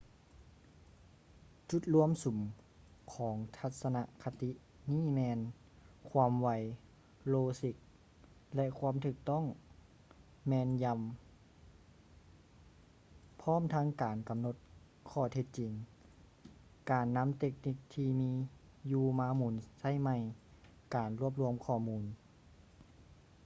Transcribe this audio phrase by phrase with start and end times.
[1.69, 2.37] ຈຸດລວມສຸມ
[3.13, 4.51] ຂອງທັດສະນະຄະຕິ
[4.91, 5.39] ນີ້ແມ່ນ
[6.09, 6.47] ຄວາມໄວ
[7.27, 7.75] ໂລຊິກ
[8.55, 9.43] ແລະ ຄວາມຖືກຕ້ອງ
[10.47, 10.99] ແມ່ນຢຳ
[13.41, 14.55] ພ້ອມທັງການກຳນົດ
[15.09, 15.71] ຂໍ້ເທັດຈິງ
[16.91, 18.31] ການນຳເຕັກນິກທີ່ມີ
[18.91, 20.15] ຢູ່ມາໝູນໃຊ້ໃໝ່
[20.95, 22.03] ການລວບລວມຂໍ້ມູນ